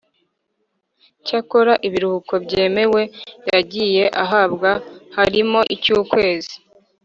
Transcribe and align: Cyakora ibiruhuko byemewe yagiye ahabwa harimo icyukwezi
Cyakora 1.25 1.73
ibiruhuko 1.87 2.33
byemewe 2.45 3.01
yagiye 3.51 4.03
ahabwa 4.23 4.71
harimo 5.17 5.59
icyukwezi 5.75 6.55